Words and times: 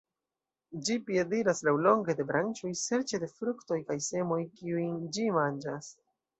Ĝi 0.87 0.95
piediras 1.09 1.61
laŭlonge 1.67 2.15
de 2.21 2.25
branĉoj 2.33 2.73
serĉe 2.85 3.21
de 3.27 3.31
fruktoj 3.37 3.81
kaj 3.93 4.01
semoj 4.09 4.41
kiujn 4.59 5.01
ĝi 5.15 5.31
manĝas. 5.41 5.95